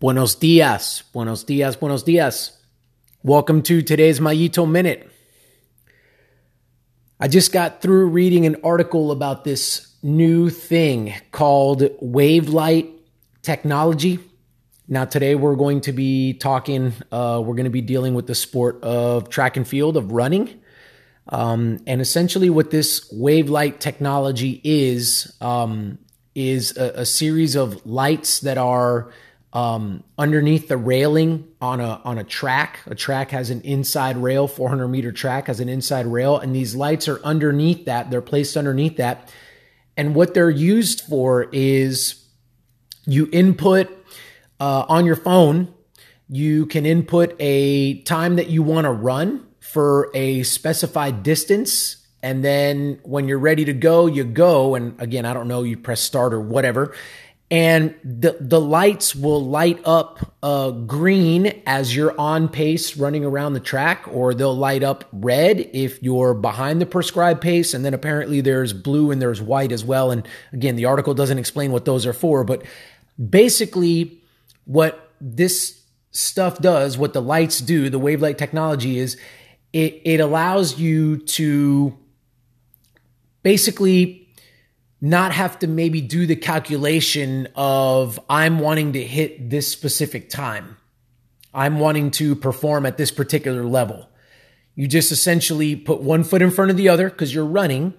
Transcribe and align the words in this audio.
Buenos 0.00 0.34
dias, 0.34 1.04
buenos 1.12 1.44
dias, 1.44 1.76
buenos 1.76 2.04
dias. 2.04 2.52
Welcome 3.22 3.60
to 3.64 3.82
today's 3.82 4.18
Mayito 4.18 4.66
Minute. 4.66 5.06
I 7.20 7.28
just 7.28 7.52
got 7.52 7.82
through 7.82 8.06
reading 8.06 8.46
an 8.46 8.56
article 8.64 9.10
about 9.12 9.44
this 9.44 9.94
new 10.02 10.48
thing 10.48 11.12
called 11.32 11.82
Wavelight 12.00 12.88
technology. 13.42 14.18
Now, 14.88 15.04
today 15.04 15.34
we're 15.34 15.54
going 15.54 15.82
to 15.82 15.92
be 15.92 16.32
talking, 16.32 16.94
uh, 17.12 17.42
we're 17.44 17.56
going 17.56 17.64
to 17.64 17.70
be 17.70 17.82
dealing 17.82 18.14
with 18.14 18.26
the 18.26 18.34
sport 18.34 18.82
of 18.82 19.28
track 19.28 19.58
and 19.58 19.68
field, 19.68 19.98
of 19.98 20.12
running. 20.12 20.62
Um, 21.28 21.78
and 21.86 22.00
essentially, 22.00 22.48
what 22.48 22.70
this 22.70 23.12
Wavelight 23.12 23.80
technology 23.80 24.62
is, 24.64 25.36
um, 25.42 25.98
is 26.34 26.74
a, 26.78 27.00
a 27.00 27.04
series 27.04 27.54
of 27.54 27.84
lights 27.84 28.40
that 28.40 28.56
are 28.56 29.12
um, 29.52 30.04
underneath 30.16 30.68
the 30.68 30.76
railing 30.76 31.48
on 31.60 31.80
a 31.80 32.00
on 32.04 32.18
a 32.18 32.24
track. 32.24 32.80
A 32.86 32.94
track 32.94 33.30
has 33.30 33.50
an 33.50 33.60
inside 33.62 34.16
rail, 34.16 34.46
400 34.46 34.88
meter 34.88 35.12
track 35.12 35.48
has 35.48 35.60
an 35.60 35.68
inside 35.68 36.06
rail, 36.06 36.38
and 36.38 36.54
these 36.54 36.74
lights 36.74 37.08
are 37.08 37.20
underneath 37.24 37.84
that. 37.86 38.10
They're 38.10 38.22
placed 38.22 38.56
underneath 38.56 38.96
that, 38.98 39.32
and 39.96 40.14
what 40.14 40.34
they're 40.34 40.50
used 40.50 41.00
for 41.02 41.48
is 41.52 42.24
you 43.06 43.28
input 43.32 43.88
uh, 44.60 44.84
on 44.88 45.04
your 45.04 45.16
phone. 45.16 45.74
You 46.28 46.66
can 46.66 46.86
input 46.86 47.34
a 47.40 48.02
time 48.02 48.36
that 48.36 48.50
you 48.50 48.62
want 48.62 48.84
to 48.84 48.92
run 48.92 49.46
for 49.58 50.10
a 50.14 50.44
specified 50.44 51.24
distance. 51.24 51.96
And 52.22 52.44
then 52.44 53.00
when 53.02 53.26
you're 53.26 53.38
ready 53.38 53.64
to 53.64 53.72
go, 53.72 54.06
you 54.06 54.24
go. 54.24 54.74
And 54.74 55.00
again, 55.00 55.24
I 55.24 55.32
don't 55.32 55.48
know, 55.48 55.62
you 55.62 55.76
press 55.76 56.00
start 56.00 56.34
or 56.34 56.40
whatever 56.40 56.94
and 57.50 57.94
the 58.04 58.36
the 58.40 58.60
lights 58.60 59.16
will 59.16 59.44
light 59.44 59.80
up 59.84 60.34
uh, 60.42 60.70
green 60.70 61.62
as 61.66 61.94
you're 61.94 62.18
on 62.18 62.48
pace 62.48 62.96
running 62.96 63.24
around 63.24 63.54
the 63.54 63.60
track, 63.60 64.06
or 64.08 64.34
they'll 64.34 64.56
light 64.56 64.84
up 64.84 65.04
red 65.12 65.68
if 65.72 66.00
you're 66.02 66.32
behind 66.32 66.80
the 66.80 66.86
prescribed 66.86 67.40
pace, 67.40 67.74
and 67.74 67.84
then 67.84 67.92
apparently 67.92 68.40
there's 68.40 68.72
blue 68.72 69.10
and 69.10 69.20
there's 69.20 69.42
white 69.42 69.72
as 69.72 69.84
well. 69.84 70.12
And 70.12 70.26
again, 70.52 70.76
the 70.76 70.84
article 70.84 71.12
doesn't 71.12 71.38
explain 71.38 71.72
what 71.72 71.84
those 71.84 72.06
are 72.06 72.12
for, 72.12 72.44
but 72.44 72.62
basically, 73.28 74.22
what 74.64 75.10
this 75.20 75.82
stuff 76.12 76.60
does, 76.60 76.96
what 76.96 77.12
the 77.12 77.22
lights 77.22 77.60
do, 77.60 77.90
the 77.90 77.98
wavelight 77.98 78.38
technology 78.38 78.98
is, 78.98 79.16
it 79.72 80.00
it 80.04 80.20
allows 80.20 80.78
you 80.78 81.18
to 81.18 81.98
basically 83.42 84.28
not 85.00 85.32
have 85.32 85.58
to 85.60 85.66
maybe 85.66 86.00
do 86.00 86.26
the 86.26 86.36
calculation 86.36 87.48
of 87.54 88.20
I'm 88.28 88.58
wanting 88.58 88.92
to 88.92 89.02
hit 89.02 89.48
this 89.50 89.66
specific 89.68 90.28
time. 90.28 90.76
I'm 91.54 91.78
wanting 91.78 92.10
to 92.12 92.36
perform 92.36 92.86
at 92.86 92.96
this 92.96 93.10
particular 93.10 93.64
level. 93.64 94.08
You 94.74 94.86
just 94.86 95.10
essentially 95.10 95.74
put 95.74 96.00
one 96.00 96.22
foot 96.22 96.42
in 96.42 96.50
front 96.50 96.70
of 96.70 96.76
the 96.76 96.88
other 96.88 97.10
because 97.10 97.34
you're 97.34 97.44
running, 97.44 97.94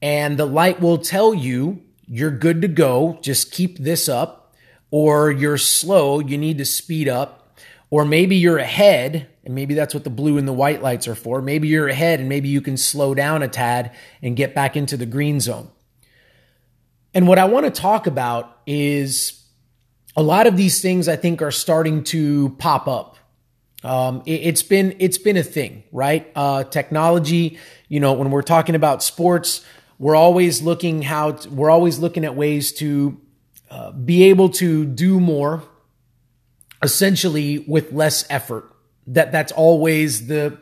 and 0.00 0.38
the 0.38 0.46
light 0.46 0.80
will 0.80 0.98
tell 0.98 1.34
you 1.34 1.82
you're 2.06 2.30
good 2.30 2.62
to 2.62 2.68
go. 2.68 3.18
Just 3.22 3.50
keep 3.50 3.78
this 3.78 4.08
up, 4.08 4.54
or 4.90 5.30
you're 5.30 5.58
slow. 5.58 6.20
You 6.20 6.38
need 6.38 6.58
to 6.58 6.64
speed 6.64 7.08
up, 7.08 7.58
or 7.90 8.04
maybe 8.04 8.36
you're 8.36 8.58
ahead, 8.58 9.28
and 9.44 9.54
maybe 9.54 9.74
that's 9.74 9.94
what 9.94 10.04
the 10.04 10.10
blue 10.10 10.38
and 10.38 10.46
the 10.46 10.52
white 10.52 10.82
lights 10.82 11.08
are 11.08 11.14
for. 11.14 11.42
Maybe 11.42 11.68
you're 11.68 11.88
ahead, 11.88 12.20
and 12.20 12.28
maybe 12.28 12.48
you 12.48 12.60
can 12.60 12.76
slow 12.76 13.14
down 13.14 13.42
a 13.42 13.48
tad 13.48 13.94
and 14.22 14.36
get 14.36 14.54
back 14.54 14.76
into 14.76 14.96
the 14.96 15.06
green 15.06 15.40
zone. 15.40 15.70
And 17.16 17.26
what 17.26 17.38
I 17.38 17.46
want 17.46 17.64
to 17.64 17.70
talk 17.70 18.06
about 18.06 18.58
is 18.66 19.42
a 20.16 20.22
lot 20.22 20.46
of 20.46 20.58
these 20.58 20.82
things 20.82 21.08
I 21.08 21.16
think 21.16 21.40
are 21.40 21.50
starting 21.50 22.04
to 22.04 22.50
pop 22.58 22.86
up. 22.86 23.16
Um, 23.82 24.22
it, 24.26 24.44
has 24.44 24.62
been 24.62 24.94
it's 24.98 25.16
been 25.16 25.38
a 25.38 25.42
thing, 25.42 25.84
right? 25.92 26.30
Uh, 26.36 26.64
technology. 26.64 27.58
You 27.88 28.00
know, 28.00 28.12
when 28.12 28.30
we're 28.30 28.42
talking 28.42 28.74
about 28.74 29.02
sports, 29.02 29.64
we're 29.98 30.14
always 30.14 30.60
looking 30.60 31.00
how 31.00 31.38
we're 31.50 31.70
always 31.70 31.98
looking 31.98 32.26
at 32.26 32.34
ways 32.34 32.70
to 32.72 33.18
uh, 33.70 33.92
be 33.92 34.24
able 34.24 34.50
to 34.50 34.84
do 34.84 35.18
more, 35.18 35.62
essentially 36.82 37.60
with 37.60 37.92
less 37.92 38.26
effort. 38.28 38.70
That 39.06 39.32
that's 39.32 39.52
always 39.52 40.26
the 40.26 40.58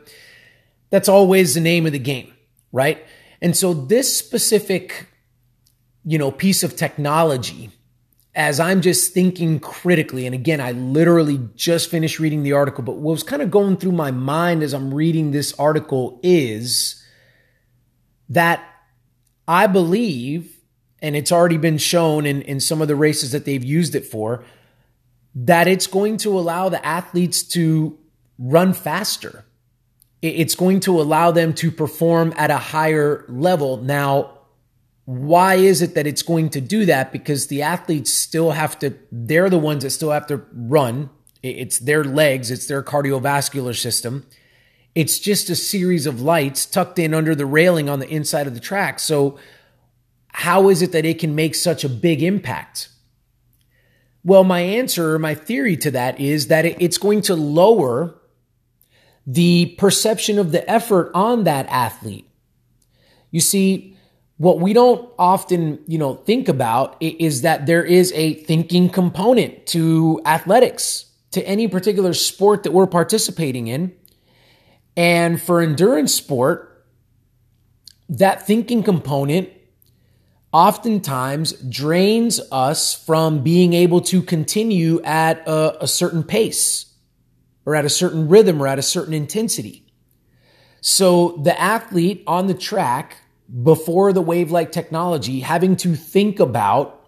that's 0.89 1.09
always 1.09 1.53
the 1.53 1.59
name 1.59 1.85
of 1.85 1.91
the 1.91 1.99
game, 1.99 2.33
right? 2.71 3.05
And 3.41 3.57
so 3.57 3.73
this 3.73 4.15
specific 4.15 5.09
you 6.05 6.17
know, 6.17 6.31
piece 6.31 6.63
of 6.63 6.75
technology 6.75 7.71
as 8.35 8.59
I'm 8.59 8.81
just 8.81 9.13
thinking 9.13 9.59
critically, 9.59 10.25
and 10.25 10.35
again, 10.35 10.59
I 10.59 10.73
literally 10.73 11.39
just 11.55 11.89
finished 11.89 12.19
reading 12.19 12.43
the 12.43 12.51
article, 12.51 12.83
but 12.83 12.97
what 12.97 13.13
was 13.13 13.23
kind 13.23 13.41
of 13.41 13.49
going 13.49 13.77
through 13.77 13.93
my 13.93 14.11
mind 14.11 14.61
as 14.61 14.73
I'm 14.73 14.93
reading 14.93 15.31
this 15.31 15.57
article 15.57 16.19
is 16.21 17.01
that 18.27 18.61
I 19.47 19.67
believe, 19.67 20.53
and 21.01 21.15
it's 21.15 21.31
already 21.31 21.57
been 21.57 21.77
shown 21.77 22.25
in, 22.25 22.41
in 22.41 22.59
some 22.59 22.81
of 22.81 22.89
the 22.89 22.95
races 22.95 23.31
that 23.31 23.45
they've 23.45 23.63
used 23.63 23.95
it 23.95 24.05
for, 24.05 24.43
that 25.33 25.67
it's 25.69 25.87
going 25.87 26.17
to 26.17 26.37
allow 26.37 26.67
the 26.67 26.85
athletes 26.85 27.41
to 27.43 27.97
run 28.37 28.73
faster. 28.73 29.45
It's 30.21 30.55
going 30.55 30.81
to 30.81 30.99
allow 30.99 31.31
them 31.31 31.53
to 31.55 31.71
perform 31.71 32.33
at 32.35 32.51
a 32.51 32.57
higher 32.57 33.25
level. 33.29 33.77
Now, 33.77 34.34
why 35.05 35.55
is 35.55 35.81
it 35.81 35.93
that 35.93 36.07
it's 36.07 36.23
going 36.23 36.49
to 36.49 36.61
do 36.61 36.85
that? 36.85 37.11
Because 37.11 37.47
the 37.47 37.61
athletes 37.61 38.11
still 38.11 38.51
have 38.51 38.77
to, 38.79 38.95
they're 39.11 39.49
the 39.49 39.59
ones 39.59 39.83
that 39.83 39.91
still 39.91 40.11
have 40.11 40.27
to 40.27 40.43
run. 40.53 41.11
It's 41.43 41.77
their 41.77 42.03
legs, 42.03 42.49
it's 42.49 42.65
their 42.65 42.81
cardiovascular 42.81 43.79
system. 43.79 44.25
It's 44.95 45.19
just 45.19 45.49
a 45.49 45.55
series 45.55 46.07
of 46.07 46.21
lights 46.21 46.65
tucked 46.65 46.97
in 46.97 47.13
under 47.13 47.35
the 47.35 47.45
railing 47.45 47.87
on 47.87 47.99
the 47.99 48.09
inside 48.09 48.47
of 48.47 48.55
the 48.55 48.59
track. 48.59 48.99
So, 48.99 49.37
how 50.29 50.69
is 50.69 50.81
it 50.81 50.91
that 50.91 51.05
it 51.05 51.19
can 51.19 51.35
make 51.35 51.55
such 51.55 51.83
a 51.83 51.89
big 51.89 52.21
impact? 52.21 52.89
Well, 54.23 54.43
my 54.43 54.59
answer, 54.61 55.13
or 55.13 55.19
my 55.19 55.35
theory 55.35 55.77
to 55.77 55.91
that 55.91 56.19
is 56.19 56.47
that 56.47 56.65
it's 56.65 56.97
going 56.97 57.21
to 57.21 57.35
lower 57.35 58.19
the 59.27 59.75
perception 59.77 60.39
of 60.39 60.51
the 60.51 60.69
effort 60.69 61.11
on 61.13 61.43
that 61.43 61.67
athlete. 61.67 62.27
You 63.31 63.39
see, 63.39 63.94
what 64.37 64.59
we 64.59 64.73
don't 64.73 65.09
often, 65.17 65.79
you 65.87 65.97
know, 65.97 66.15
think 66.15 66.49
about 66.49 66.97
is 66.99 67.43
that 67.43 67.65
there 67.65 67.83
is 67.83 68.11
a 68.13 68.33
thinking 68.33 68.89
component 68.89 69.65
to 69.67 70.21
athletics, 70.25 71.05
to 71.31 71.45
any 71.47 71.67
particular 71.67 72.13
sport 72.13 72.63
that 72.63 72.71
we're 72.71 72.87
participating 72.87 73.67
in. 73.67 73.93
And 74.97 75.41
for 75.41 75.61
endurance 75.61 76.13
sport, 76.13 76.85
that 78.09 78.45
thinking 78.45 78.83
component 78.83 79.49
oftentimes 80.53 81.53
drains 81.53 82.39
us 82.51 82.93
from 83.05 83.43
being 83.43 83.73
able 83.73 83.99
to 83.99 84.21
continue 84.21 85.01
at 85.03 85.45
a, 85.47 85.83
a 85.83 85.87
certain 85.87 86.23
pace 86.23 86.93
or 87.65 87.75
at 87.75 87.83
a 87.83 87.89
certain 87.89 88.29
rhythm 88.29 88.61
or 88.61 88.67
at 88.67 88.79
a 88.79 88.81
certain 88.81 89.13
intensity. 89.13 89.85
So 90.79 91.41
the 91.43 91.59
athlete 91.59 92.23
on 92.27 92.47
the 92.47 92.53
track 92.53 93.17
before 93.63 94.11
the 94.11 94.21
wavelight 94.21 94.71
technology 94.71 95.41
having 95.41 95.75
to 95.77 95.95
think 95.95 96.39
about 96.39 97.07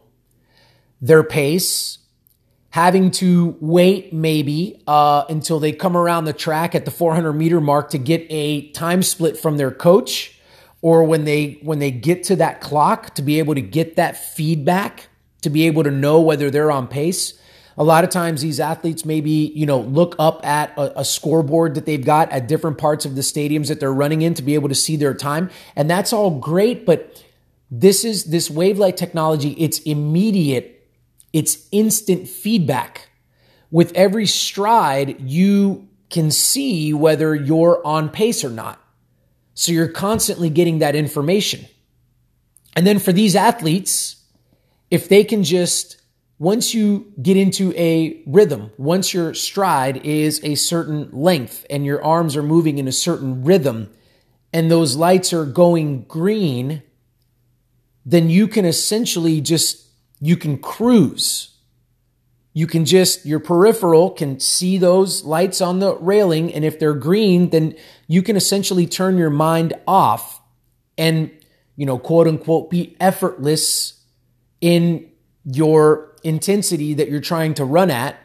their 1.02 1.24
pace, 1.24 2.00
having 2.70 3.12
to 3.12 3.58
wait 3.60 4.14
maybe 4.14 4.82
uh, 4.88 5.24
until 5.30 5.60
they 5.60 5.72
come 5.72 5.96
around 5.96 6.26
the 6.26 6.34
track 6.34 6.76
at 6.76 6.86
the 6.86 6.92
400 6.92 7.34
meter 7.34 7.62
mark 7.62 7.90
to 7.92 7.98
get 7.98 8.26
a 8.30 8.70
time 8.72 9.02
split 9.02 9.38
from 9.38 9.58
their 9.58 9.72
coach, 9.72 10.40
or 10.82 11.04
when 11.04 11.26
they 11.26 11.60
when 11.64 11.80
they 11.80 11.92
get 11.92 12.24
to 12.24 12.36
that 12.36 12.62
clock 12.62 13.16
to 13.16 13.22
be 13.22 13.40
able 13.40 13.56
to 13.56 13.62
get 13.62 13.96
that 13.96 14.16
feedback 14.18 15.08
to 15.42 15.50
be 15.50 15.68
able 15.68 15.84
to 15.84 15.92
know 15.92 16.20
whether 16.22 16.50
they're 16.50 16.72
on 16.72 16.88
pace. 16.88 17.40
A 17.78 17.84
lot 17.84 18.04
of 18.04 18.10
times 18.10 18.42
these 18.42 18.60
athletes 18.60 19.06
maybe, 19.06 19.52
you 19.56 19.66
know, 19.66 19.80
look 19.80 20.16
up 20.18 20.44
at 20.46 20.76
a, 20.78 21.02
a, 21.02 21.06
scoreboard 21.06 21.76
that 21.76 21.86
they've 21.86 22.04
got 22.04 22.32
at 22.32 22.48
different 22.48 22.80
parts 22.80 23.06
of 23.06 23.16
the 23.16 23.22
stadiums 23.22 23.68
that 23.68 23.80
they're 23.80 23.94
running 23.94 24.24
in 24.24 24.34
to 24.34 24.42
be 24.42 24.56
able 24.56 24.70
to 24.70 24.76
see 24.76 24.96
their 24.96 25.14
time. 25.14 25.52
And 25.76 25.88
that's 25.88 26.12
all 26.12 26.40
great, 26.40 26.88
but 26.88 27.24
this 27.70 28.04
is 28.04 28.26
this 28.26 28.50
wavelight 28.50 28.98
technology, 28.98 29.52
it's 29.52 29.80
immediate, 29.80 30.88
it's 31.34 31.68
instant 31.72 32.28
feedback. 32.28 33.10
With 33.70 33.92
every 33.94 34.26
stride, 34.26 35.20
you 35.22 35.88
can 36.10 36.32
see 36.32 36.94
whether 36.94 37.36
you're 37.36 37.86
on 37.86 38.10
pace 38.10 38.44
or 38.44 38.50
not. 38.50 38.82
So 39.54 39.72
you're 39.72 39.90
constantly 39.90 40.50
getting 40.50 40.80
that 40.80 40.96
information. 40.96 41.66
And 42.76 42.88
then 42.88 43.00
for 43.00 43.12
these 43.12 43.36
athletes, 43.36 44.24
if 44.90 45.10
they 45.10 45.24
can 45.24 45.44
just 45.44 46.02
once 46.40 46.74
you 46.74 47.12
get 47.22 47.36
into 47.36 47.74
a 47.76 48.22
rhythm, 48.28 48.72
once 48.78 49.14
your 49.14 49.34
stride 49.34 49.98
is 50.06 50.40
a 50.44 50.56
certain 50.56 51.10
length 51.12 51.66
and 51.70 51.86
your 51.86 52.04
arms 52.04 52.36
are 52.36 52.44
moving 52.44 52.78
in 52.78 52.88
a 52.88 52.92
certain 52.92 53.44
rhythm, 53.44 53.90
and 54.54 54.70
those 54.70 54.96
lights 54.96 55.34
are 55.34 55.46
going 55.46 56.04
green, 56.04 56.84
then 58.06 58.30
you 58.30 58.48
can 58.48 58.66
essentially 58.66 59.42
just 59.42 59.84
you 60.20 60.38
can 60.38 60.58
cruise. 60.58 61.54
you 62.58 62.66
can 62.66 62.86
just, 62.86 63.24
your 63.24 63.40
peripheral 63.40 64.10
can 64.10 64.40
see 64.40 64.80
those 64.80 65.24
lights 65.24 65.62
on 65.62 65.78
the 65.78 65.96
railing. 65.98 66.52
And 66.52 66.66
if 66.66 66.80
they're 66.80 66.96
green, 66.96 67.52
then 67.52 67.76
you 68.08 68.24
can 68.24 68.36
essentially 68.36 68.88
turn 68.88 69.16
your 69.16 69.30
mind 69.30 69.76
off 69.88 70.42
and, 70.98 71.30
you 71.76 71.86
know, 71.86 72.00
quote 72.00 72.28
unquote, 72.28 72.72
be 72.72 72.98
effortless 73.00 74.04
in 74.60 75.08
your 75.46 76.16
intensity 76.28 76.94
that 76.96 77.10
you're 77.10 77.22
trying 77.22 77.54
to 77.56 77.66
run 77.66 77.90
at. 77.90 78.18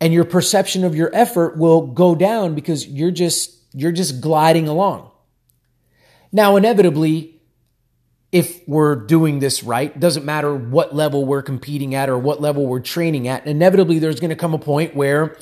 And 0.00 0.12
your 0.12 0.24
perception 0.24 0.84
of 0.84 0.94
your 0.94 1.10
effort 1.14 1.56
will 1.56 1.86
go 1.86 2.14
down 2.14 2.54
because 2.54 2.86
you're 2.86 3.10
just, 3.10 3.56
you're 3.72 3.92
just 3.92 4.20
gliding 4.20 4.68
along. 4.68 5.10
Now, 6.32 6.56
inevitably, 6.56 7.34
if 8.34 8.66
we're 8.66 8.96
doing 8.96 9.38
this 9.38 9.62
right. 9.62 9.98
Doesn't 9.98 10.24
matter 10.24 10.52
what 10.52 10.92
level 10.92 11.24
we're 11.24 11.40
competing 11.40 11.94
at 11.94 12.08
or 12.08 12.18
what 12.18 12.40
level 12.40 12.66
we're 12.66 12.80
training 12.80 13.28
at. 13.28 13.46
Inevitably, 13.46 14.00
there's 14.00 14.18
going 14.18 14.30
to 14.30 14.36
come 14.36 14.54
a 14.54 14.58
point 14.58 14.96
where 14.96 15.36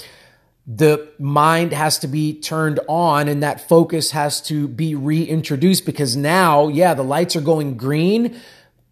the 0.66 1.10
mind 1.18 1.72
has 1.72 1.98
to 2.00 2.06
be 2.06 2.38
turned 2.38 2.80
on 2.88 3.28
and 3.28 3.42
that 3.42 3.66
focus 3.66 4.10
has 4.10 4.42
to 4.42 4.68
be 4.68 4.94
reintroduced 4.94 5.86
because 5.86 6.16
now, 6.16 6.68
yeah, 6.68 6.92
the 6.92 7.02
lights 7.02 7.34
are 7.34 7.40
going 7.40 7.78
green, 7.78 8.38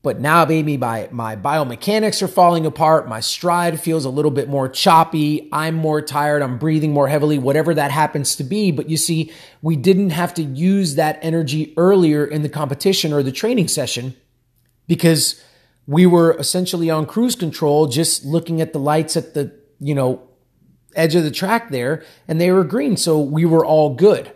but 0.02 0.19
now, 0.19 0.47
baby, 0.47 0.79
my, 0.79 1.08
my 1.11 1.37
biomechanics 1.37 2.23
are 2.23 2.29
falling 2.29 2.64
apart. 2.64 3.06
My 3.06 3.20
stride 3.20 3.79
feels 3.79 4.06
a 4.06 4.11
little 4.11 4.31
bit 4.31 4.49
more 4.49 4.67
choppy. 4.67 5.47
I'm 5.52 5.75
more 5.75 6.00
tired. 6.00 6.41
I'm 6.41 6.56
breathing 6.56 6.93
more 6.93 7.08
heavily, 7.08 7.38
whatever 7.38 7.75
that 7.75 7.91
happens 7.91 8.35
to 8.37 8.44
be. 8.44 8.70
But 8.70 8.88
you 8.88 8.97
see, 8.97 9.31
we 9.61 9.76
didn't 9.76 10.11
have 10.11 10.32
to 10.35 10.43
use 10.43 10.94
that 10.94 11.19
energy 11.20 11.75
earlier 11.76 12.25
in 12.25 12.41
the 12.41 12.49
competition 12.49 13.12
or 13.12 13.23
the 13.23 13.32
training 13.32 13.69
session 13.69 14.17
because 14.87 15.43
we 15.87 16.06
were 16.06 16.35
essentially 16.38 16.88
on 16.88 17.05
cruise 17.05 17.37
control, 17.37 17.87
just 17.87 18.25
looking 18.25 18.62
at 18.62 18.73
the 18.73 18.79
lights 18.79 19.19
at 19.19 19.35
the, 19.35 19.52
you 19.81 19.94
know, 19.94 20.23
edge 20.97 21.14
of 21.14 21.25
the 21.25 21.31
track 21.31 21.70
there 21.70 22.02
and 22.26 22.41
they 22.41 22.50
were 22.50 22.64
green. 22.64 22.97
So 22.97 23.20
we 23.20 23.44
were 23.44 23.67
all 23.67 23.94
good. 23.94 24.32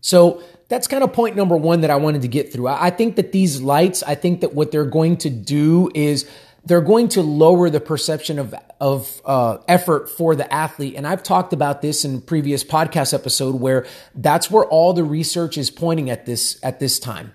So 0.00 0.42
that's 0.68 0.86
kind 0.86 1.04
of 1.04 1.12
point 1.12 1.36
number 1.36 1.56
one 1.56 1.82
that 1.82 1.90
I 1.90 1.96
wanted 1.96 2.22
to 2.22 2.28
get 2.28 2.52
through. 2.52 2.68
I 2.68 2.90
think 2.90 3.16
that 3.16 3.32
these 3.32 3.60
lights, 3.60 4.02
I 4.02 4.14
think 4.14 4.40
that 4.40 4.54
what 4.54 4.72
they're 4.72 4.84
going 4.84 5.16
to 5.18 5.30
do 5.30 5.90
is 5.94 6.28
they're 6.64 6.80
going 6.80 7.08
to 7.08 7.22
lower 7.22 7.70
the 7.70 7.80
perception 7.80 8.38
of 8.38 8.54
of 8.80 9.20
uh, 9.24 9.58
effort 9.68 10.08
for 10.08 10.34
the 10.34 10.52
athlete. 10.52 10.94
And 10.96 11.06
I've 11.06 11.22
talked 11.22 11.52
about 11.52 11.82
this 11.82 12.04
in 12.04 12.20
previous 12.20 12.64
podcast 12.64 13.14
episode 13.14 13.60
where 13.60 13.86
that's 14.14 14.50
where 14.50 14.64
all 14.64 14.92
the 14.92 15.04
research 15.04 15.56
is 15.56 15.70
pointing 15.70 16.10
at 16.10 16.26
this 16.26 16.58
at 16.62 16.80
this 16.80 16.98
time. 16.98 17.32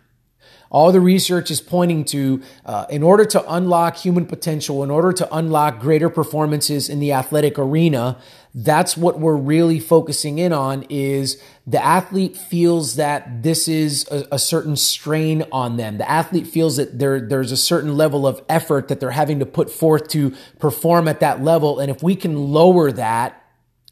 All 0.70 0.92
the 0.92 1.00
research 1.00 1.50
is 1.50 1.62
pointing 1.62 2.04
to, 2.06 2.42
uh, 2.66 2.88
in 2.90 3.02
order 3.02 3.24
to 3.24 3.54
unlock 3.54 3.96
human 3.96 4.26
potential, 4.26 4.84
in 4.84 4.92
order 4.92 5.14
to 5.14 5.34
unlock 5.34 5.80
greater 5.80 6.10
performances 6.10 6.90
in 6.90 7.00
the 7.00 7.14
athletic 7.14 7.58
arena, 7.58 8.18
that's 8.60 8.98
what 8.98 9.20
we're 9.20 9.36
really 9.36 9.80
focusing 9.80 10.40
in 10.40 10.52
on 10.52 10.84
is 10.90 11.40
the 11.68 11.84
athlete 11.84 12.36
feels 12.36 12.96
that 12.96 13.44
this 13.44 13.68
is 13.68 14.08
a, 14.10 14.26
a, 14.32 14.40
certain 14.40 14.76
strain 14.76 15.44
on 15.52 15.78
them. 15.78 16.00
The 16.00 16.10
athlete 16.10 16.48
feels 16.48 16.78
that 16.78 16.98
there, 16.98 17.22
there's 17.22 17.52
a 17.52 17.58
certain 17.58 17.96
level 17.96 18.26
of 18.26 18.42
effort 18.50 18.88
that 18.88 19.00
they're 19.00 19.12
having 19.12 19.38
to 19.40 19.46
put 19.46 19.70
forth 19.70 20.08
to 20.10 20.34
perform 20.58 21.08
at 21.08 21.20
that 21.20 21.44
level. 21.44 21.80
And 21.80 21.92
if 21.92 22.02
we 22.02 22.16
can 22.16 22.52
lower 22.52 22.92
that, 22.94 23.47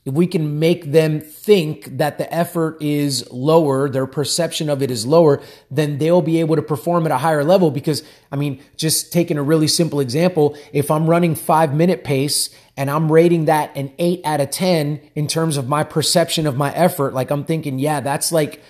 if 0.05 0.13
we 0.13 0.27
can 0.27 0.59
make 0.59 0.91
them 0.91 1.19
think 1.19 1.97
that 1.97 2.19
the 2.19 2.31
effort 2.31 2.77
is 2.79 3.27
lower, 3.31 3.89
their 3.89 4.05
perception 4.05 4.69
of 4.69 4.83
it 4.83 4.91
is 4.91 5.03
lower, 5.03 5.41
then 5.71 5.97
they'll 5.97 6.21
be 6.21 6.39
able 6.39 6.55
to 6.55 6.61
perform 6.61 7.07
at 7.07 7.11
a 7.11 7.17
higher 7.17 7.43
level. 7.43 7.71
Because, 7.71 8.03
I 8.31 8.35
mean, 8.35 8.61
just 8.77 9.11
taking 9.11 9.39
a 9.39 9.43
really 9.43 9.67
simple 9.67 9.99
example, 9.99 10.55
if 10.71 10.91
I'm 10.91 11.09
running 11.09 11.33
five 11.33 11.73
minute 11.73 12.03
pace 12.03 12.51
and 12.77 12.91
I'm 12.91 13.11
rating 13.11 13.45
that 13.45 13.75
an 13.75 13.91
eight 13.97 14.21
out 14.25 14.41
of 14.41 14.51
10 14.51 15.01
in 15.15 15.25
terms 15.25 15.57
of 15.57 15.67
my 15.67 15.83
perception 15.83 16.45
of 16.45 16.55
my 16.55 16.71
effort, 16.73 17.15
like 17.15 17.31
I'm 17.31 17.43
thinking, 17.43 17.79
yeah, 17.79 17.99
that's 17.99 18.31
like 18.31 18.61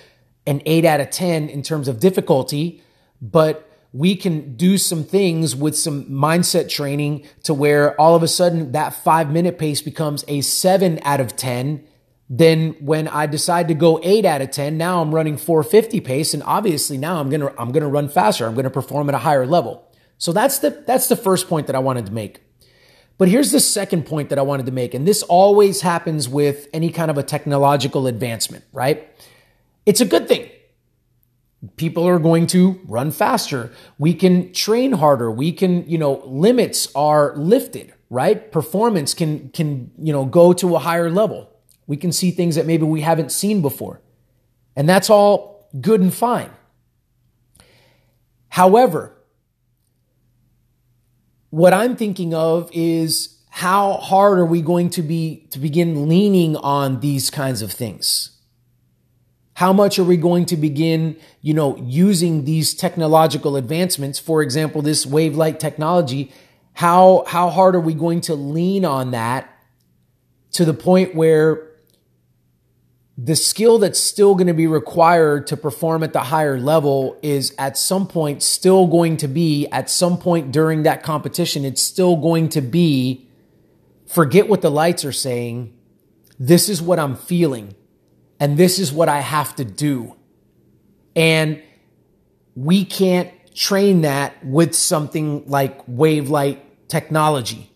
an 0.47 0.61
eight 0.65 0.85
out 0.85 1.01
of 1.01 1.09
10 1.09 1.49
in 1.49 1.63
terms 1.63 1.89
of 1.89 1.99
difficulty. 1.99 2.81
But 3.21 3.69
we 3.95 4.13
can 4.13 4.57
do 4.57 4.77
some 4.77 5.05
things 5.05 5.55
with 5.55 5.77
some 5.77 6.03
mindset 6.05 6.67
training 6.67 7.25
to 7.43 7.53
where 7.53 7.99
all 7.99 8.13
of 8.13 8.23
a 8.23 8.27
sudden 8.27 8.73
that 8.73 8.93
five 8.93 9.31
minute 9.31 9.57
pace 9.57 9.81
becomes 9.81 10.25
a 10.27 10.41
seven 10.41 10.99
out 11.03 11.21
of 11.21 11.37
10. 11.37 11.81
Then 12.29 12.75
when 12.81 13.07
I 13.07 13.25
decide 13.25 13.69
to 13.69 13.73
go 13.73 14.01
eight 14.03 14.25
out 14.25 14.41
of 14.41 14.51
10, 14.51 14.77
now 14.77 15.01
I'm 15.01 15.15
running 15.15 15.37
450 15.37 16.01
pace. 16.01 16.33
And 16.33 16.43
obviously 16.43 16.97
now 16.97 17.21
I'm 17.21 17.29
going 17.29 17.39
to, 17.39 17.53
I'm 17.57 17.71
going 17.71 17.83
to 17.83 17.87
run 17.87 18.09
faster. 18.09 18.45
I'm 18.45 18.53
going 18.53 18.65
to 18.65 18.69
perform 18.69 19.07
at 19.07 19.15
a 19.15 19.19
higher 19.19 19.45
level. 19.45 19.89
So 20.17 20.33
that's 20.33 20.59
the, 20.59 20.71
that's 20.85 21.07
the 21.07 21.15
first 21.15 21.47
point 21.47 21.67
that 21.67 21.75
I 21.75 21.79
wanted 21.79 22.07
to 22.07 22.11
make. 22.11 22.41
But 23.17 23.29
here's 23.29 23.51
the 23.51 23.61
second 23.61 24.05
point 24.05 24.27
that 24.27 24.37
I 24.37 24.41
wanted 24.41 24.65
to 24.65 24.73
make. 24.73 24.93
And 24.93 25.07
this 25.07 25.23
always 25.23 25.79
happens 25.79 26.27
with 26.27 26.67
any 26.73 26.89
kind 26.89 27.09
of 27.09 27.17
a 27.17 27.23
technological 27.23 28.07
advancement, 28.07 28.65
right? 28.73 29.09
It's 29.85 30.01
a 30.01 30.05
good 30.05 30.27
thing 30.27 30.49
people 31.77 32.07
are 32.07 32.19
going 32.19 32.47
to 32.47 32.79
run 32.85 33.11
faster. 33.11 33.71
We 33.97 34.13
can 34.13 34.53
train 34.53 34.93
harder. 34.93 35.31
We 35.31 35.51
can, 35.51 35.87
you 35.89 35.97
know, 35.97 36.21
limits 36.25 36.87
are 36.95 37.35
lifted, 37.35 37.93
right? 38.09 38.51
Performance 38.51 39.13
can, 39.13 39.49
can, 39.49 39.91
you 39.97 40.13
know, 40.13 40.25
go 40.25 40.53
to 40.53 40.75
a 40.75 40.79
higher 40.79 41.09
level. 41.09 41.49
We 41.87 41.97
can 41.97 42.11
see 42.11 42.31
things 42.31 42.55
that 42.55 42.65
maybe 42.65 42.83
we 42.83 43.01
haven't 43.01 43.31
seen 43.31 43.61
before. 43.61 44.01
And 44.75 44.89
that's 44.89 45.09
all 45.09 45.69
good 45.79 46.01
and 46.01 46.13
fine. 46.13 46.51
However, 48.49 49.15
what 51.49 51.73
I'm 51.73 51.95
thinking 51.95 52.33
of 52.33 52.69
is 52.73 53.39
how 53.49 53.93
hard 53.93 54.39
are 54.39 54.45
we 54.45 54.61
going 54.61 54.89
to 54.91 55.01
be 55.01 55.47
to 55.51 55.59
begin 55.59 56.09
leaning 56.09 56.57
on 56.57 56.99
these 56.99 57.29
kinds 57.29 57.61
of 57.61 57.71
things? 57.71 58.34
How 59.55 59.71
much 59.71 59.97
are 59.97 60.03
we 60.03 60.17
going 60.17 60.45
to 60.47 60.57
begin, 60.57 61.15
you 61.41 61.53
know, 61.53 61.77
using 61.77 62.43
these 62.43 62.73
technological 62.73 63.55
advancements? 63.55 64.19
For 64.19 64.41
example, 64.41 64.81
this 64.81 65.05
wave 65.05 65.37
light 65.37 65.61
technology. 65.61 66.33
How, 66.73 67.23
how 67.25 67.49
hard 67.49 67.73
are 67.73 67.79
we 67.79 67.93
going 67.93 68.19
to 68.21 68.35
lean 68.35 68.83
on 68.83 69.11
that 69.11 69.49
to 70.51 70.65
the 70.65 70.73
point 70.73 71.15
where 71.15 71.71
the 73.17 73.37
skill 73.37 73.79
that's 73.79 73.97
still 73.97 74.35
going 74.35 74.47
to 74.47 74.53
be 74.53 74.67
required 74.67 75.47
to 75.47 75.55
perform 75.55 76.03
at 76.03 76.11
the 76.11 76.19
higher 76.19 76.59
level 76.59 77.17
is 77.21 77.55
at 77.57 77.77
some 77.77 78.07
point 78.07 78.43
still 78.43 78.87
going 78.87 79.15
to 79.15 79.27
be 79.29 79.67
at 79.67 79.89
some 79.89 80.17
point 80.17 80.51
during 80.51 80.83
that 80.83 81.01
competition 81.01 81.63
it's 81.63 81.81
still 81.81 82.17
going 82.17 82.49
to 82.49 82.59
be 82.59 83.25
forget 84.05 84.49
what 84.49 84.61
the 84.61 84.69
lights 84.69 85.05
are 85.05 85.13
saying 85.13 85.73
this 86.37 86.67
is 86.67 86.81
what 86.81 86.99
i'm 86.99 87.15
feeling 87.15 87.73
and 88.39 88.57
this 88.57 88.79
is 88.79 88.91
what 88.91 89.09
I 89.09 89.19
have 89.19 89.55
to 89.55 89.65
do. 89.65 90.15
And 91.15 91.61
we 92.55 92.85
can't 92.85 93.31
train 93.55 94.01
that 94.01 94.45
with 94.45 94.75
something 94.75 95.47
like 95.47 95.79
wave 95.87 96.29
light 96.29 96.87
technology. 96.89 97.71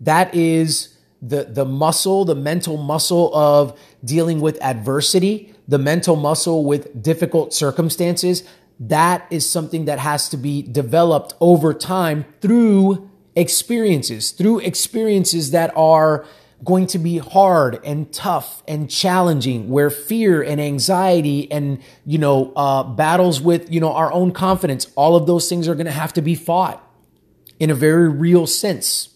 That 0.00 0.34
is 0.34 0.96
the, 1.20 1.44
the 1.44 1.64
muscle, 1.64 2.24
the 2.24 2.34
mental 2.34 2.76
muscle 2.76 3.34
of 3.34 3.78
dealing 4.04 4.40
with 4.40 4.62
adversity, 4.62 5.54
the 5.68 5.78
mental 5.78 6.16
muscle 6.16 6.64
with 6.64 7.02
difficult 7.02 7.52
circumstances. 7.52 8.44
That 8.78 9.26
is 9.30 9.48
something 9.48 9.84
that 9.84 9.98
has 9.98 10.28
to 10.30 10.36
be 10.36 10.62
developed 10.62 11.34
over 11.40 11.74
time 11.74 12.24
through 12.40 13.10
experiences, 13.36 14.30
through 14.30 14.60
experiences 14.60 15.50
that 15.50 15.76
are 15.76 16.24
going 16.64 16.86
to 16.86 16.98
be 16.98 17.18
hard 17.18 17.80
and 17.84 18.12
tough 18.12 18.62
and 18.68 18.90
challenging 18.90 19.70
where 19.70 19.88
fear 19.88 20.42
and 20.42 20.60
anxiety 20.60 21.50
and 21.50 21.80
you 22.04 22.18
know 22.18 22.52
uh, 22.54 22.82
battles 22.82 23.40
with 23.40 23.72
you 23.72 23.80
know 23.80 23.92
our 23.92 24.12
own 24.12 24.30
confidence 24.32 24.86
all 24.94 25.16
of 25.16 25.26
those 25.26 25.48
things 25.48 25.68
are 25.68 25.74
going 25.74 25.86
to 25.86 25.92
have 25.92 26.12
to 26.12 26.22
be 26.22 26.34
fought 26.34 26.84
in 27.58 27.70
a 27.70 27.74
very 27.74 28.08
real 28.08 28.46
sense 28.46 29.08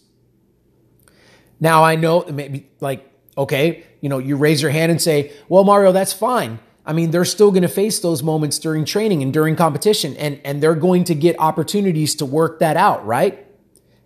now 1.61 1.85
i 1.85 1.97
know 1.97 2.25
maybe 2.33 2.67
like 2.81 3.11
okay 3.37 3.85
you 4.01 4.09
know 4.09 4.19
you 4.19 4.37
raise 4.37 4.63
your 4.63 4.71
hand 4.71 4.91
and 4.91 5.01
say 5.03 5.33
well 5.49 5.65
mario 5.65 5.93
that's 5.93 6.13
fine 6.13 6.59
I 6.87 6.93
mean, 6.93 7.13
they're 7.13 7.25
still 7.25 7.51
going 7.51 7.63
to 7.63 7.69
face 7.69 8.01
those 8.01 8.23
moments 8.23 8.59
during 8.59 8.85
training 8.85 9.23
and 9.23 9.33
during 9.33 9.57
competition, 9.57 10.17
and, 10.19 10.39
and 10.45 10.63
they're 10.63 10.75
going 10.75 11.05
to 11.05 11.15
get 11.15 11.35
opportunities 11.39 12.15
to 12.17 12.27
work 12.27 12.59
that 12.59 12.77
out, 12.77 13.07
right? 13.07 13.44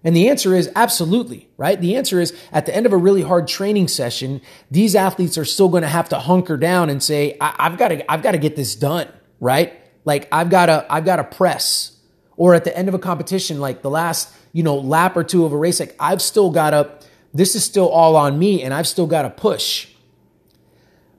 And 0.05 0.15
the 0.15 0.29
answer 0.29 0.55
is 0.55 0.71
absolutely, 0.77 1.49
right? 1.57 1.81
The 1.81 1.97
answer 1.97 2.21
is 2.21 2.37
at 2.53 2.67
the 2.67 2.75
end 2.75 2.87
of 2.87 2.93
a 2.93 2.97
really 2.97 3.23
hard 3.23 3.49
training 3.49 3.89
session, 3.89 4.41
these 4.71 4.95
athletes 4.95 5.37
are 5.37 5.45
still 5.45 5.69
going 5.69 5.83
to 5.83 5.89
have 5.89 6.09
to 6.11 6.19
hunker 6.19 6.57
down 6.57 6.89
and 6.89 7.03
say, 7.03 7.37
I- 7.41 7.69
have 7.69 7.79
got 7.79 7.89
to, 7.89 8.11
I've 8.11 8.23
got 8.23 8.33
to 8.33 8.39
get 8.39 8.55
this 8.55 8.77
done, 8.77 9.09
right? 9.41 9.73
Like 10.05 10.29
I've 10.31 10.51
got 10.51 10.67
to, 10.67 10.87
I've 10.89 11.05
got 11.05 11.17
to 11.17 11.25
press. 11.25 11.97
Or 12.37 12.55
at 12.55 12.63
the 12.63 12.77
end 12.77 12.89
of 12.89 12.95
a 12.95 12.99
competition, 13.01 13.59
like 13.61 13.83
the 13.83 13.91
last, 13.91 14.33
you 14.53 14.63
know, 14.63 14.77
lap 14.77 15.17
or 15.17 15.25
two 15.25 15.45
of 15.45 15.53
a 15.53 15.57
race, 15.57 15.81
like 15.81 15.97
I've 15.99 16.23
still 16.23 16.51
got 16.51 16.71
to, 16.71 16.91
this 17.35 17.57
is 17.57 17.65
still 17.65 17.89
all 17.89 18.15
on 18.15 18.39
me 18.39 18.63
and 18.63 18.73
I've 18.73 18.87
still 18.87 19.09
got 19.09 19.23
to 19.23 19.31
push. 19.31 19.89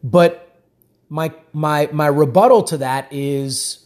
But 0.01 0.57
my, 1.09 1.33
my, 1.51 1.89
my 1.91 2.07
rebuttal 2.07 2.63
to 2.63 2.77
that 2.77 3.11
is, 3.11 3.85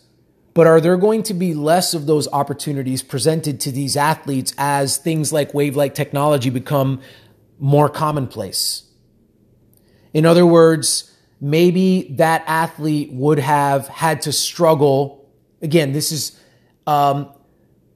But 0.53 0.67
are 0.67 0.79
there 0.79 0.97
going 0.97 1.23
to 1.23 1.33
be 1.33 1.53
less 1.53 1.93
of 1.93 2.05
those 2.05 2.27
opportunities 2.27 3.01
presented 3.01 3.59
to 3.61 3.71
these 3.71 3.97
athletes 3.97 4.53
as 4.57 4.97
things 4.97 5.33
like 5.33 5.53
wave 5.53 5.75
light 5.75 5.95
technology 5.95 6.49
become 6.49 7.01
more 7.59 7.89
commonplace? 7.89 8.83
In 10.13 10.25
other 10.25 10.45
words, 10.45 11.11
maybe 11.41 12.07
that 12.17 12.43
athlete 12.45 13.11
would 13.13 13.39
have 13.39 13.87
had 13.87 14.21
to 14.23 14.31
struggle. 14.31 15.27
Again, 15.61 15.91
this 15.91 16.11
is, 16.11 16.39
um, 16.85 17.33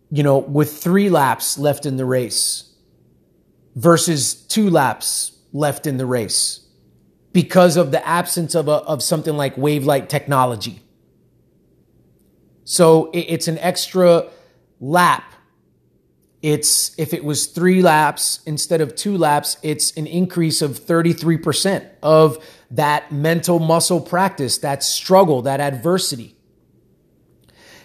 you 0.10 0.24
know, 0.24 0.40
with 0.40 0.82
three 0.82 1.10
laps 1.10 1.60
left 1.60 1.86
in 1.86 1.98
the 1.98 2.06
race 2.06 2.74
versus 3.76 4.34
two 4.34 4.72
laps 4.72 5.38
left 5.54 5.86
in 5.86 5.98
the 5.98 6.06
race 6.08 6.62
because 7.34 7.78
of 7.78 7.92
the 7.92 8.06
absence 8.08 8.56
of, 8.56 8.68
a, 8.68 8.72
of 8.72 9.04
something 9.04 9.38
like 9.38 9.56
wave 9.58 9.86
light 9.86 10.10
technology. 10.10 10.82
So 12.70 13.12
it's 13.14 13.48
an 13.48 13.58
extra 13.60 14.30
lap. 14.82 15.24
It's 16.42 16.92
if 17.00 17.14
it 17.14 17.24
was 17.24 17.46
three 17.46 17.82
laps 17.82 18.42
instead 18.46 18.82
of 18.82 18.94
two 18.94 19.18
laps, 19.18 19.56
it's 19.64 19.92
an 19.96 20.06
increase 20.06 20.62
of 20.62 20.72
33% 20.72 21.90
of 22.04 22.46
that 22.70 23.10
mental 23.10 23.60
muscle 23.60 24.02
practice, 24.02 24.58
that 24.58 24.84
struggle, 24.84 25.42
that 25.44 25.62
adversity. 25.62 26.36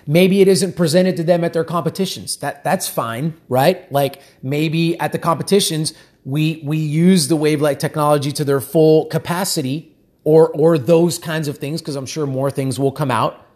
Maybe 0.04 0.40
it 0.40 0.48
isn't 0.48 0.74
presented 0.74 1.16
to 1.18 1.22
them 1.22 1.44
at 1.44 1.52
their 1.52 1.62
competitions. 1.62 2.38
That 2.38 2.64
that's 2.64 2.88
fine, 2.88 3.34
right? 3.48 3.90
Like 3.92 4.20
maybe 4.42 4.98
at 4.98 5.12
the 5.12 5.18
competitions 5.20 5.94
we 6.24 6.60
we 6.64 6.78
use 6.78 7.28
the 7.28 7.36
wave-light 7.36 7.78
technology 7.78 8.32
to 8.32 8.44
their 8.44 8.60
full 8.60 9.04
capacity 9.06 9.96
or 10.24 10.48
or 10.50 10.76
those 10.76 11.20
kinds 11.20 11.46
of 11.46 11.58
things 11.58 11.80
because 11.80 11.94
I'm 11.94 12.06
sure 12.06 12.26
more 12.26 12.50
things 12.50 12.80
will 12.80 12.90
come 12.90 13.12
out. 13.12 13.46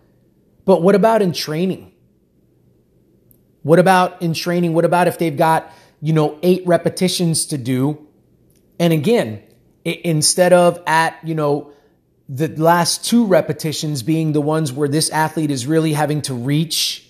But 0.67 0.83
what 0.83 0.95
about 0.95 1.23
in 1.23 1.33
training? 1.33 1.93
What 3.63 3.79
about 3.79 4.21
in 4.21 4.35
training? 4.35 4.75
What 4.75 4.85
about 4.85 5.09
if 5.09 5.19
they've 5.19 5.37
got, 5.37 5.73
you 6.03 6.13
know, 6.13 6.39
eight 6.43 6.63
repetitions 6.67 7.47
to 7.47 7.57
do? 7.57 8.07
And 8.79 8.93
again, 8.93 9.43
instead 9.85 10.53
of 10.53 10.83
at, 10.87 11.19
you 11.25 11.35
know, 11.35 11.73
the 12.29 12.49
last 12.49 13.05
two 13.05 13.25
repetitions 13.25 14.03
being 14.03 14.33
the 14.33 14.41
ones 14.41 14.73
where 14.73 14.89
this 14.89 15.09
athlete 15.11 15.51
is 15.51 15.67
really 15.67 15.95
having 15.95 16.21
to 16.23 16.35
reach 16.35 17.09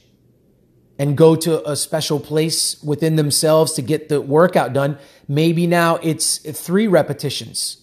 and 0.98 1.16
go 1.16 1.34
to 1.36 1.68
a 1.68 1.76
special 1.76 2.20
place 2.20 2.82
within 2.82 3.16
themselves 3.16 3.72
to 3.72 3.82
get 3.82 4.08
the 4.10 4.20
workout 4.20 4.74
done, 4.74 4.98
maybe 5.26 5.66
now 5.66 5.96
it's 5.96 6.38
three 6.38 6.86
repetitions. 6.86 7.78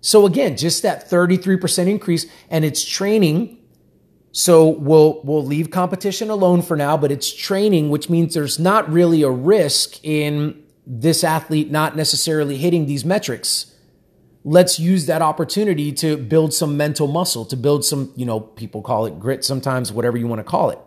So 0.00 0.24
again, 0.24 0.56
just 0.56 0.82
that 0.82 1.10
33% 1.10 1.88
increase 1.88 2.26
and 2.50 2.64
it's 2.64 2.84
training 2.84 3.58
so 4.38 4.68
we'll 4.68 5.22
we'll 5.24 5.42
leave 5.42 5.70
competition 5.70 6.28
alone 6.28 6.60
for 6.60 6.76
now, 6.76 6.98
but 6.98 7.10
it's 7.10 7.32
training, 7.32 7.88
which 7.88 8.10
means 8.10 8.34
there's 8.34 8.58
not 8.58 8.86
really 8.86 9.22
a 9.22 9.30
risk 9.30 9.98
in 10.04 10.62
this 10.86 11.24
athlete 11.24 11.70
not 11.70 11.96
necessarily 11.96 12.58
hitting 12.58 12.84
these 12.84 13.02
metrics. 13.02 13.74
Let's 14.44 14.78
use 14.78 15.06
that 15.06 15.22
opportunity 15.22 15.90
to 15.92 16.18
build 16.18 16.52
some 16.52 16.76
mental 16.76 17.06
muscle, 17.06 17.46
to 17.46 17.56
build 17.56 17.86
some, 17.86 18.12
you 18.14 18.26
know, 18.26 18.40
people 18.40 18.82
call 18.82 19.06
it 19.06 19.18
grit 19.18 19.42
sometimes, 19.42 19.90
whatever 19.90 20.18
you 20.18 20.26
want 20.26 20.40
to 20.40 20.44
call 20.44 20.68
it. 20.68 20.78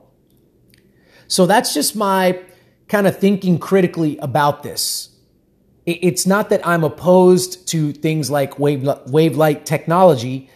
So 1.27 1.47
that's 1.47 1.73
just 1.73 1.95
my 1.95 2.39
kind 2.87 3.07
of 3.07 3.17
thinking 3.17 3.57
critically 3.57 4.19
about 4.19 4.61
this. 4.61 5.09
It's 5.87 6.27
not 6.27 6.51
that 6.51 6.65
I'm 6.67 6.83
opposed 6.83 7.67
to 7.69 7.93
things 7.93 8.29
like 8.29 8.59
wave, 8.59 8.87
wave 9.07 9.35
light 9.35 9.65
technology 9.65 10.51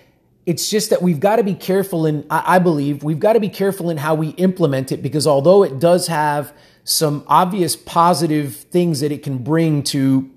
it's 0.46 0.70
just 0.70 0.90
that 0.90 1.02
we've 1.02 1.20
got 1.20 1.38
to 1.38 1.44
be 1.44 1.54
careful 1.54 2.06
in, 2.06 2.26
I 2.30 2.60
believe, 2.60 3.04
we've 3.04 3.20
got 3.20 3.34
to 3.34 3.40
be 3.40 3.50
careful 3.50 3.90
in 3.90 3.98
how 3.98 4.16
we 4.16 4.30
implement 4.30 4.92
it 4.92 5.02
because 5.02 5.26
although 5.26 5.64
it 5.64 5.80
does 5.80 6.08
have 6.08 6.54
some 6.84 7.24
obvious 7.28 7.78
positive 7.78 8.56
things 8.56 9.00
that 9.00 9.12
it 9.12 9.24
can 9.24 9.38
bring 9.38 9.84
to 9.84 10.30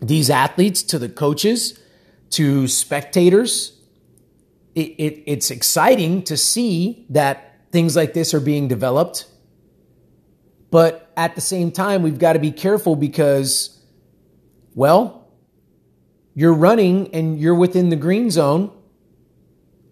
these 0.00 0.30
athletes, 0.30 0.82
to 0.84 0.98
the 0.98 1.10
coaches, 1.10 1.78
to 2.30 2.66
spectators, 2.68 3.78
it, 4.74 4.94
it, 4.98 5.22
it's 5.26 5.50
exciting 5.50 6.22
to 6.22 6.36
see 6.36 7.04
that 7.10 7.66
things 7.70 7.96
like 7.96 8.14
this 8.14 8.32
are 8.32 8.40
being 8.40 8.66
developed. 8.66 9.26
But 10.70 11.12
at 11.16 11.34
the 11.34 11.40
same 11.42 11.70
time, 11.70 12.02
we've 12.02 12.18
got 12.18 12.34
to 12.34 12.38
be 12.38 12.52
careful 12.52 12.96
because, 12.96 13.82
well, 14.74 15.28
you're 16.34 16.54
running 16.54 17.12
and 17.14 17.38
you're 17.38 17.54
within 17.54 17.90
the 17.90 17.96
green 17.96 18.30
zone 18.30 18.70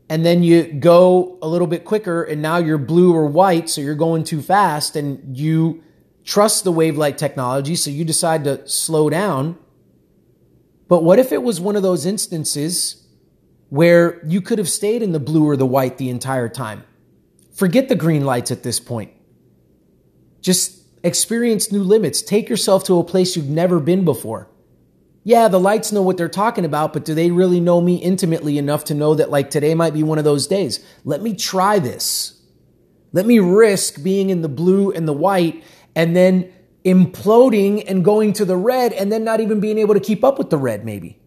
and 0.09 0.25
then 0.25 0.43
you 0.43 0.65
go 0.65 1.39
a 1.43 1.49
little 1.49 1.67
bit 1.67 1.85
quicker 1.85 2.23
and 2.23 2.41
now 2.41 2.59
you're 2.59 2.79
blue 2.79 3.13
or 3.13 3.27
white 3.27 3.69
so 3.69 3.81
you're 3.81 3.95
going 3.95 4.23
too 4.23 4.41
fast 4.41 4.95
and 4.95 5.37
you 5.37 5.83
trust 6.25 6.65
the 6.65 6.73
wave 6.73 6.97
light 6.97 7.19
technology 7.19 7.75
so 7.75 7.91
you 7.91 8.05
decide 8.05 8.45
to 8.45 8.67
slow 8.69 9.11
down. 9.11 9.59
But 10.89 11.03
what 11.03 11.19
if 11.19 11.33
it 11.33 11.43
was 11.43 11.61
one 11.61 11.75
of 11.75 11.83
those 11.83 12.07
instances 12.07 13.05
where 13.69 14.25
you 14.25 14.41
could 14.41 14.59
have 14.59 14.69
stayed 14.69 15.03
in 15.03 15.11
the 15.11 15.19
blue 15.19 15.45
or 15.45 15.57
the 15.57 15.67
white 15.67 15.99
the 15.99 16.09
entire 16.09 16.49
time? 16.49 16.85
Forget 17.53 17.89
the 17.89 17.97
green 17.97 18.25
lights 18.25 18.53
at 18.53 18.63
this 18.63 18.79
point. 18.79 19.11
Just 20.41 20.83
experience 21.03 21.73
new 21.73 21.83
limits. 21.83 22.23
Take 22.23 22.49
yourself 22.49 22.85
to 22.85 22.99
a 22.99 23.05
place 23.05 23.35
you've 23.35 23.49
never 23.49 23.81
been 23.81 24.05
before 24.05 24.49
yeah, 25.27 25.49
the 25.49 25.59
lights 25.59 25.91
know 25.91 26.03
what 26.03 26.17
they're 26.17 26.29
talking 26.29 26.65
about, 26.65 26.93
but 26.93 27.05
do 27.05 27.13
they 27.13 27.33
really 27.33 27.59
know 27.59 27.81
me 27.81 27.97
intimately 27.97 28.59
enough 28.59 28.85
to 28.85 28.95
know 28.95 29.17
that 29.17 29.29
like 29.29 29.51
today 29.51 29.75
might 29.75 29.93
be 29.93 30.05
one 30.05 30.19
of 30.19 30.25
those 30.25 30.47
days? 30.47 30.79
Let 31.05 31.21
me 31.21 31.35
try 31.35 31.81
this. 31.81 32.41
Let 33.13 33.27
me 33.27 33.41
risk 33.41 34.05
being 34.05 34.31
in 34.31 34.43
the 34.43 34.49
blue 34.49 34.93
and 34.93 35.09
the 35.09 35.13
white 35.13 35.65
and 35.97 36.15
then 36.15 36.53
imploding 36.85 37.83
and 37.89 38.05
going 38.05 38.35
to 38.35 38.45
the 38.45 38.57
red 38.57 38.93
and 38.93 39.11
then 39.11 39.25
not 39.25 39.41
even 39.41 39.59
being 39.59 39.79
able 39.79 39.95
to 39.95 40.01
keep 40.01 40.23
up 40.23 40.39
with 40.39 40.49
the 40.51 40.59
red 40.59 40.85
maybe. 40.85 41.19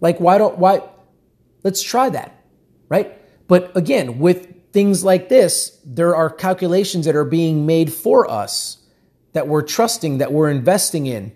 Like 0.00 0.20
why 0.20 0.38
don't 0.38 0.58
why 0.58 0.80
let's 1.64 1.82
try 1.82 2.10
that, 2.10 2.44
right? 2.88 3.18
But 3.48 3.76
again, 3.76 4.20
with 4.20 4.70
things 4.72 5.02
like 5.02 5.28
this, 5.28 5.80
there 5.84 6.14
are 6.14 6.30
calculations 6.30 7.06
that 7.06 7.16
are 7.16 7.24
being 7.24 7.66
made 7.66 7.92
for 7.92 8.30
us 8.30 8.86
that 9.32 9.48
we're 9.48 9.62
trusting, 9.62 10.18
that 10.18 10.30
we're 10.30 10.48
investing 10.48 11.06
in 11.06 11.32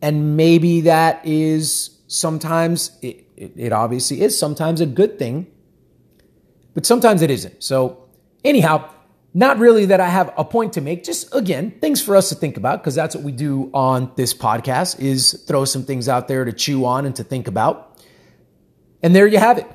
and 0.00 0.36
maybe 0.36 0.82
that 0.82 1.24
is 1.26 1.98
sometimes, 2.06 2.96
it, 3.02 3.26
it, 3.36 3.52
it 3.56 3.72
obviously 3.72 4.20
is 4.20 4.38
sometimes 4.38 4.80
a 4.80 4.86
good 4.86 5.18
thing, 5.18 5.46
but 6.74 6.86
sometimes 6.86 7.22
it 7.22 7.30
isn't. 7.30 7.62
So, 7.62 8.08
anyhow, 8.44 8.90
not 9.34 9.58
really 9.58 9.86
that 9.86 10.00
I 10.00 10.08
have 10.08 10.32
a 10.36 10.44
point 10.44 10.72
to 10.74 10.80
make, 10.80 11.04
just 11.04 11.34
again, 11.34 11.72
things 11.80 12.00
for 12.02 12.16
us 12.16 12.28
to 12.30 12.34
think 12.34 12.56
about 12.56 12.80
because 12.80 12.94
that's 12.94 13.14
what 13.14 13.24
we 13.24 13.32
do 13.32 13.70
on 13.74 14.12
this 14.16 14.32
podcast 14.32 15.00
is 15.00 15.44
throw 15.46 15.64
some 15.64 15.84
things 15.84 16.08
out 16.08 16.28
there 16.28 16.44
to 16.44 16.52
chew 16.52 16.84
on 16.84 17.04
and 17.04 17.14
to 17.16 17.24
think 17.24 17.46
about. 17.46 18.00
And 19.02 19.14
there 19.14 19.26
you 19.26 19.38
have 19.38 19.58
it. 19.58 19.66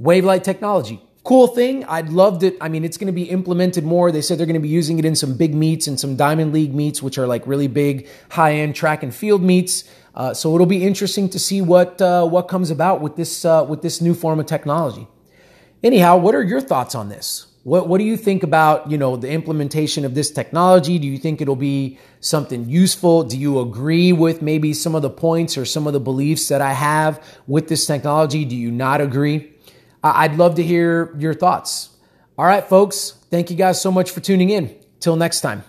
Wavelight 0.00 0.42
technology 0.42 1.00
cool 1.24 1.46
thing. 1.46 1.84
I'd 1.84 2.08
love 2.08 2.42
it. 2.42 2.56
I 2.60 2.68
mean, 2.68 2.84
it's 2.84 2.96
going 2.96 3.06
to 3.06 3.12
be 3.12 3.24
implemented 3.24 3.84
more. 3.84 4.10
They 4.10 4.22
said 4.22 4.38
they're 4.38 4.46
going 4.46 4.54
to 4.54 4.60
be 4.60 4.68
using 4.68 4.98
it 4.98 5.04
in 5.04 5.14
some 5.14 5.36
big 5.36 5.54
meets 5.54 5.86
and 5.86 5.98
some 5.98 6.16
Diamond 6.16 6.52
League 6.52 6.74
meets, 6.74 7.02
which 7.02 7.18
are 7.18 7.26
like 7.26 7.46
really 7.46 7.68
big, 7.68 8.08
high 8.30 8.54
end 8.54 8.74
track 8.74 9.02
and 9.02 9.14
field 9.14 9.42
meets. 9.42 9.84
Uh, 10.14 10.34
so 10.34 10.54
it'll 10.54 10.66
be 10.66 10.84
interesting 10.84 11.28
to 11.30 11.38
see 11.38 11.62
what 11.62 12.00
uh, 12.02 12.26
what 12.26 12.48
comes 12.48 12.70
about 12.70 13.00
with 13.00 13.16
this 13.16 13.44
uh, 13.44 13.64
with 13.68 13.82
this 13.82 14.00
new 14.00 14.14
form 14.14 14.40
of 14.40 14.46
technology. 14.46 15.06
Anyhow, 15.82 16.16
what 16.18 16.34
are 16.34 16.42
your 16.42 16.60
thoughts 16.60 16.94
on 16.94 17.08
this? 17.08 17.46
What 17.64 17.88
what 17.88 17.98
do 17.98 18.04
you 18.04 18.16
think 18.16 18.42
about 18.42 18.90
you 18.90 18.98
know 18.98 19.16
the 19.16 19.30
implementation 19.30 20.04
of 20.04 20.14
this 20.14 20.30
technology? 20.30 20.98
Do 20.98 21.06
you 21.06 21.16
think 21.16 21.40
it'll 21.40 21.56
be 21.56 21.98
something 22.20 22.68
useful? 22.68 23.24
Do 23.24 23.38
you 23.38 23.60
agree 23.60 24.12
with 24.12 24.42
maybe 24.42 24.74
some 24.74 24.94
of 24.94 25.02
the 25.02 25.10
points 25.10 25.56
or 25.56 25.64
some 25.64 25.86
of 25.86 25.92
the 25.92 26.00
beliefs 26.00 26.48
that 26.48 26.60
I 26.60 26.72
have 26.72 27.24
with 27.46 27.68
this 27.68 27.86
technology? 27.86 28.44
Do 28.44 28.56
you 28.56 28.70
not 28.70 29.00
agree? 29.00 29.51
I'd 30.02 30.36
love 30.36 30.56
to 30.56 30.62
hear 30.62 31.14
your 31.16 31.34
thoughts. 31.34 31.90
All 32.36 32.44
right, 32.44 32.64
folks. 32.64 33.14
Thank 33.30 33.50
you 33.50 33.56
guys 33.56 33.80
so 33.80 33.90
much 33.90 34.10
for 34.10 34.20
tuning 34.20 34.50
in. 34.50 34.74
Till 35.00 35.16
next 35.16 35.40
time. 35.40 35.64